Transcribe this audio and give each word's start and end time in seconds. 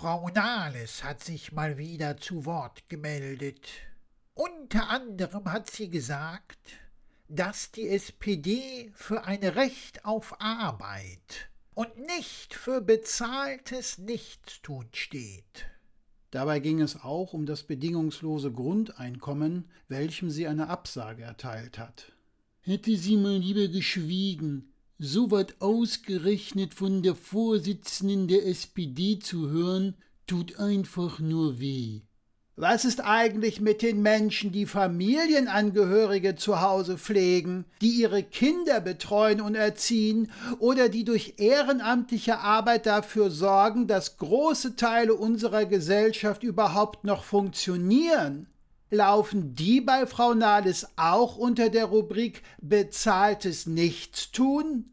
Frau 0.00 0.28
Nahles 0.28 1.02
hat 1.02 1.24
sich 1.24 1.50
mal 1.50 1.76
wieder 1.76 2.16
zu 2.18 2.46
Wort 2.46 2.88
gemeldet. 2.88 3.68
Unter 4.32 4.90
anderem 4.90 5.50
hat 5.50 5.68
sie 5.72 5.90
gesagt, 5.90 6.56
dass 7.26 7.72
die 7.72 7.88
SPD 7.88 8.92
für 8.94 9.24
ein 9.24 9.42
Recht 9.42 10.04
auf 10.04 10.40
Arbeit 10.40 11.50
und 11.74 11.98
nicht 11.98 12.54
für 12.54 12.80
bezahltes 12.80 13.98
Nichtstun 13.98 14.86
steht. 14.92 15.66
Dabei 16.30 16.60
ging 16.60 16.80
es 16.80 17.02
auch 17.02 17.32
um 17.32 17.44
das 17.44 17.64
bedingungslose 17.64 18.52
Grundeinkommen, 18.52 19.68
welchem 19.88 20.30
sie 20.30 20.46
eine 20.46 20.68
Absage 20.68 21.24
erteilt 21.24 21.76
hat. 21.76 22.12
Hätte 22.60 22.96
sie 22.96 23.16
mal 23.16 23.38
lieber 23.38 23.66
geschwiegen, 23.66 24.72
so 24.98 25.30
wat 25.30 25.60
ausgerechnet 25.60 26.74
von 26.74 27.02
der 27.02 27.14
Vorsitzenden 27.14 28.26
der 28.26 28.46
SPD 28.46 29.18
zu 29.20 29.48
hören, 29.48 29.94
tut 30.26 30.58
einfach 30.58 31.20
nur 31.20 31.60
weh. 31.60 32.00
Was 32.56 32.84
ist 32.84 33.04
eigentlich 33.04 33.60
mit 33.60 33.82
den 33.82 34.02
Menschen, 34.02 34.50
die 34.50 34.66
Familienangehörige 34.66 36.34
zu 36.34 36.60
Hause 36.60 36.98
pflegen, 36.98 37.64
die 37.80 38.00
ihre 38.00 38.24
Kinder 38.24 38.80
betreuen 38.80 39.40
und 39.40 39.54
erziehen 39.54 40.32
oder 40.58 40.88
die 40.88 41.04
durch 41.04 41.34
ehrenamtliche 41.36 42.40
Arbeit 42.40 42.86
dafür 42.86 43.30
sorgen, 43.30 43.86
dass 43.86 44.16
große 44.16 44.74
Teile 44.74 45.14
unserer 45.14 45.66
Gesellschaft 45.66 46.42
überhaupt 46.42 47.04
noch 47.04 47.22
funktionieren? 47.22 48.48
Laufen 48.90 49.54
die 49.54 49.80
bei 49.80 50.06
Frau 50.06 50.32
Nahles 50.32 50.88
auch 50.96 51.36
unter 51.36 51.68
der 51.68 51.86
Rubrik 51.86 52.42
bezahltes 52.60 53.66
Nichtstun? 53.66 54.92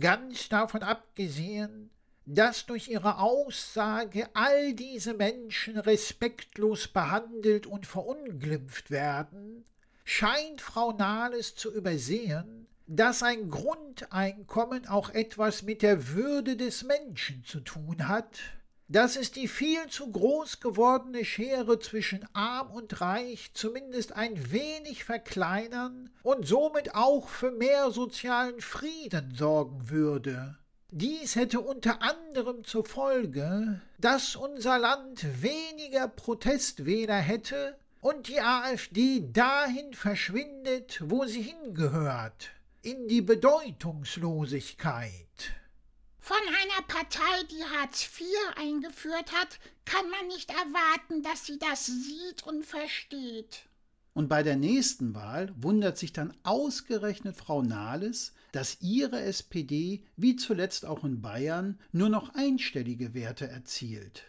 Ganz 0.00 0.48
davon 0.48 0.82
abgesehen, 0.82 1.90
dass 2.26 2.66
durch 2.66 2.88
ihre 2.88 3.18
Aussage 3.18 4.28
all 4.34 4.72
diese 4.74 5.14
Menschen 5.14 5.78
respektlos 5.78 6.88
behandelt 6.88 7.66
und 7.66 7.86
verunglimpft 7.86 8.90
werden, 8.90 9.64
scheint 10.04 10.60
Frau 10.60 10.92
Nahles 10.92 11.54
zu 11.54 11.72
übersehen, 11.72 12.66
dass 12.86 13.22
ein 13.22 13.48
Grundeinkommen 13.48 14.88
auch 14.88 15.10
etwas 15.10 15.62
mit 15.62 15.82
der 15.82 16.08
Würde 16.08 16.56
des 16.56 16.82
Menschen 16.82 17.44
zu 17.44 17.60
tun 17.60 18.08
hat, 18.08 18.40
dass 18.88 19.16
es 19.16 19.30
die 19.30 19.48
viel 19.48 19.86
zu 19.88 20.10
groß 20.10 20.60
gewordene 20.60 21.24
Schere 21.24 21.78
zwischen 21.78 22.26
arm 22.34 22.70
und 22.70 23.00
reich 23.00 23.52
zumindest 23.54 24.12
ein 24.12 24.52
wenig 24.52 25.04
verkleinern 25.04 26.10
und 26.22 26.46
somit 26.46 26.94
auch 26.94 27.28
für 27.28 27.50
mehr 27.50 27.90
sozialen 27.90 28.60
Frieden 28.60 29.34
sorgen 29.34 29.88
würde. 29.88 30.58
Dies 30.90 31.34
hätte 31.34 31.60
unter 31.60 32.02
anderem 32.02 32.62
zur 32.62 32.84
Folge, 32.84 33.80
dass 33.98 34.36
unser 34.36 34.78
Land 34.78 35.24
weniger 35.42 36.06
Protestwähler 36.06 37.16
hätte 37.16 37.78
und 38.00 38.28
die 38.28 38.40
AfD 38.40 39.24
dahin 39.32 39.94
verschwindet, 39.94 41.00
wo 41.04 41.24
sie 41.24 41.42
hingehört, 41.42 42.50
in 42.82 43.08
die 43.08 43.22
Bedeutungslosigkeit. 43.22 45.63
Von 46.26 46.38
einer 46.38 46.86
Partei, 46.88 47.44
die 47.50 47.62
Hartz 47.76 48.08
IV 48.18 48.26
eingeführt 48.56 49.30
hat, 49.32 49.58
kann 49.84 50.08
man 50.08 50.26
nicht 50.28 50.48
erwarten, 50.48 51.22
dass 51.22 51.44
sie 51.44 51.58
das 51.58 51.84
sieht 51.84 52.46
und 52.46 52.64
versteht. 52.64 53.66
Und 54.14 54.30
bei 54.30 54.42
der 54.42 54.56
nächsten 54.56 55.14
Wahl 55.14 55.54
wundert 55.54 55.98
sich 55.98 56.14
dann 56.14 56.32
ausgerechnet 56.42 57.36
Frau 57.36 57.60
Nahles, 57.60 58.32
dass 58.52 58.80
ihre 58.80 59.20
SPD, 59.20 60.02
wie 60.16 60.36
zuletzt 60.36 60.86
auch 60.86 61.04
in 61.04 61.20
Bayern, 61.20 61.78
nur 61.92 62.08
noch 62.08 62.34
einstellige 62.34 63.12
Werte 63.12 63.46
erzielt. 63.46 64.24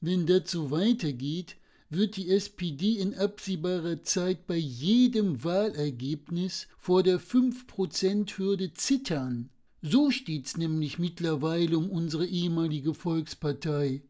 Wenn 0.00 0.28
das 0.28 0.48
so 0.48 0.70
weitergeht, 0.70 1.56
wird 1.90 2.14
die 2.14 2.30
SPD 2.30 3.00
in 3.00 3.16
absehbarer 3.16 4.04
Zeit 4.04 4.46
bei 4.46 4.54
jedem 4.54 5.42
Wahlergebnis 5.42 6.68
vor 6.78 7.02
der 7.02 7.18
5%-Hürde 7.18 8.74
zittern. 8.74 9.50
So 9.84 10.12
steht's 10.12 10.56
nämlich 10.56 11.00
mittlerweile 11.00 11.76
um 11.76 11.90
unsere 11.90 12.24
ehemalige 12.24 12.94
Volkspartei. 12.94 14.02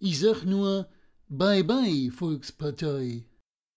Ich 0.00 0.18
sag 0.18 0.42
nur, 0.42 0.90
bye 1.28 1.62
bye, 1.62 2.10
Volkspartei. 2.10 3.24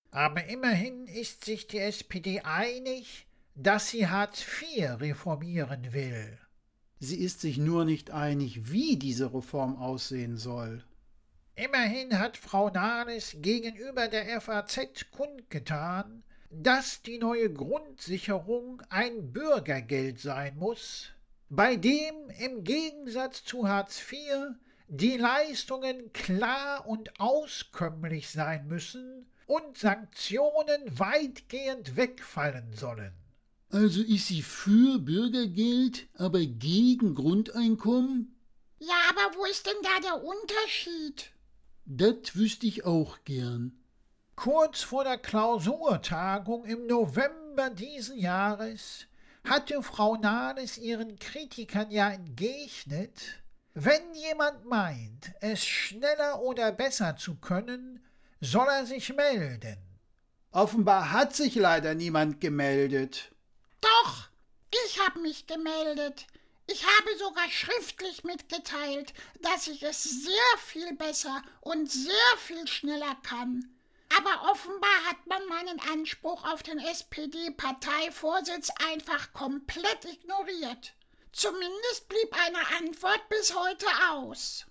Aber 0.10 0.46
immerhin 0.46 1.06
ist 1.06 1.46
sich 1.46 1.68
die 1.68 1.78
SPD 1.78 2.42
einig, 2.42 3.28
dass 3.54 3.90
sie 3.90 4.08
Hartz 4.08 4.42
IV 4.42 5.00
reformieren 5.00 5.94
will. 5.94 6.40
Sie 7.00 7.20
ist 7.20 7.42
sich 7.42 7.60
nur 7.60 7.86
nicht 7.86 8.10
einig, 8.10 8.72
wie 8.72 8.98
diese 8.98 9.32
Reform 9.32 9.76
aussehen 9.76 10.38
soll. 10.38 10.84
Immerhin 11.56 12.18
hat 12.18 12.36
Frau 12.36 12.72
Nahles 12.72 13.36
gegenüber 13.42 14.08
der 14.08 14.42
FAZ 14.42 15.12
kundgetan, 15.12 16.24
dass 16.50 17.04
die 17.04 17.20
neue 17.20 17.54
Grundsicherung 17.54 18.82
ein 18.90 19.32
Bürgergeld 19.32 20.20
sein 20.20 20.58
muss, 20.58 21.12
bei 21.50 21.76
dem 21.76 22.30
im 22.40 22.64
Gegensatz 22.64 23.44
zu 23.44 23.68
Hartz 23.68 24.02
IV 24.12 24.56
die 24.88 25.18
Leistungen 25.18 26.14
klar 26.14 26.88
und 26.88 27.20
auskömmlich 27.20 28.30
sein 28.30 28.68
müssen 28.68 29.26
und 29.48 29.78
Sanktionen 29.78 31.00
weitgehend 31.00 31.96
wegfallen 31.96 32.74
sollen. 32.74 33.14
Also 33.70 34.02
ist 34.02 34.28
sie 34.28 34.44
für 34.44 35.00
Bürgergeld, 35.00 36.08
aber 36.16 36.40
gegen 36.42 37.16
Grundeinkommen? 37.16 38.36
Ja, 38.80 38.96
aber 39.10 39.36
wo 39.36 39.46
ist 39.46 39.66
denn 39.66 39.74
da 39.82 40.00
der 40.02 40.24
Unterschied? 40.24 41.32
Das 41.86 42.36
wüsste 42.36 42.68
ich 42.68 42.86
auch 42.86 43.18
gern. 43.26 43.80
Kurz 44.36 44.82
vor 44.82 45.04
der 45.04 45.18
Klausurtagung 45.18 46.66
im 46.66 46.86
November 46.88 47.70
diesen 47.70 48.18
Jahres 48.18 49.08
hatte 49.44 49.84
Frau 49.84 50.16
Nahles 50.16 50.78
ihren 50.78 51.20
Kritikern 51.20 51.92
ja 51.92 52.12
entgegnet, 52.12 53.44
wenn 53.74 54.14
jemand 54.14 54.66
meint, 54.66 55.34
es 55.42 55.66
schneller 55.66 56.42
oder 56.42 56.72
besser 56.72 57.18
zu 57.18 57.36
können, 57.36 58.06
soll 58.40 58.68
er 58.68 58.86
sich 58.86 59.14
melden. 59.14 59.78
Offenbar 60.52 61.12
hat 61.12 61.36
sich 61.36 61.56
leider 61.56 61.96
niemand 61.96 62.40
gemeldet. 62.40 63.32
Doch, 63.82 64.30
ich 64.86 65.00
habe 65.00 65.20
mich 65.20 65.48
gemeldet. 65.48 66.28
Ich 66.68 66.84
habe 66.84 67.18
sogar 67.18 67.50
schriftlich 67.50 68.24
mitgeteilt, 68.24 69.14
dass 69.42 69.68
ich 69.68 69.84
es 69.84 70.04
sehr 70.04 70.58
viel 70.60 70.96
besser 70.96 71.42
und 71.62 71.92
sehr 71.92 72.38
viel 72.38 72.68
schneller 72.68 73.18
kann. 73.24 73.74
Aber 74.18 74.52
offenbar 74.52 75.06
hat 75.10 75.26
man 75.28 75.42
meinen 75.48 75.80
Anspruch 75.92 76.44
auf 76.46 76.64
den 76.64 76.80
SPD-Parteivorsitz 76.80 78.70
einfach 78.90 79.34
komplett 79.34 80.06
ignoriert. 80.06 80.94
Zumindest 81.32 82.08
blieb 82.10 82.36
eine 82.46 82.80
Antwort 82.80 83.28
bis 83.30 83.56
heute 83.56 83.88
aus. 84.12 84.66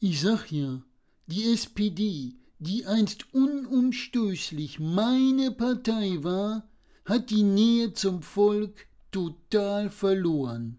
Ich 0.00 0.20
sag 0.20 0.50
ja, 0.50 0.80
die 1.26 1.52
SPD 1.52 2.38
die 2.60 2.86
einst 2.86 3.32
unumstößlich 3.32 4.80
meine 4.80 5.52
Partei 5.52 6.18
war, 6.22 6.68
hat 7.04 7.30
die 7.30 7.44
Nähe 7.44 7.92
zum 7.92 8.22
Volk 8.22 8.86
total 9.12 9.90
verloren. 9.90 10.78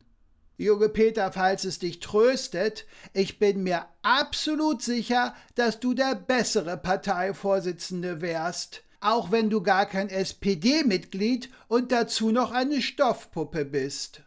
Junge 0.60 0.90
Peter, 0.90 1.32
falls 1.32 1.64
es 1.64 1.80
dich 1.80 2.02
tröstet, 2.02 2.86
ich 3.14 3.40
bin 3.40 3.64
mir 3.64 3.86
absolut 4.02 4.82
sicher, 4.82 5.34
dass 5.56 5.80
du 5.80 5.94
der 5.94 6.16
bessere 6.16 6.76
Parteivorsitzende 6.76 8.20
wärst, 8.20 8.84
auch 9.00 9.32
wenn 9.32 9.50
du 9.50 9.62
gar 9.64 9.86
kein 9.86 10.10
SPD-Mitglied 10.10 11.50
und 11.70 11.94
dazu 11.94 12.32
noch 12.32 12.52
eine 12.52 12.82
Stoffpuppe 12.82 13.64
bist. 13.64 14.24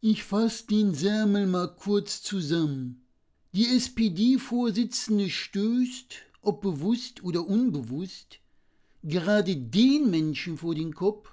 Ich 0.00 0.22
fass 0.22 0.66
den 0.66 0.94
Särmel 0.94 1.48
mal 1.48 1.74
kurz 1.74 2.22
zusammen. 2.22 3.04
Die 3.52 3.66
SPD-Vorsitzende 3.66 5.28
stößt, 5.28 6.14
ob 6.40 6.60
bewusst 6.60 7.24
oder 7.24 7.48
unbewusst, 7.48 8.38
gerade 9.02 9.56
den 9.56 10.08
Menschen 10.08 10.56
vor 10.56 10.76
den 10.76 10.94
Kopf, 10.94 11.30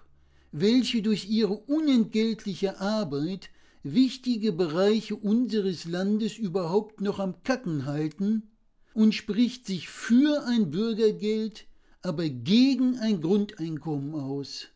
welche 0.51 1.03
durch 1.03 1.29
ihre 1.29 1.53
unentgeltliche 1.53 2.79
Arbeit 2.81 3.51
wichtige 3.83 4.51
Bereiche 4.51 5.15
unseres 5.15 5.85
Landes 5.85 6.37
überhaupt 6.37 7.01
noch 7.01 7.19
am 7.19 7.41
Kacken 7.43 7.85
halten 7.85 8.51
und 8.93 9.15
spricht 9.15 9.65
sich 9.65 9.89
für 9.89 10.45
ein 10.45 10.71
Bürgergeld, 10.71 11.65
aber 12.01 12.27
gegen 12.29 12.97
ein 12.99 13.21
Grundeinkommen 13.21 14.15
aus. 14.15 14.67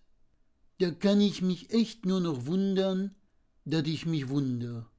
Da 0.79 0.91
kann 0.91 1.21
ich 1.21 1.41
mich 1.41 1.71
echt 1.71 2.05
nur 2.05 2.19
noch 2.19 2.45
wundern, 2.45 3.15
dass 3.65 3.87
ich 3.87 4.05
mich 4.05 4.29
wunder. 4.29 4.89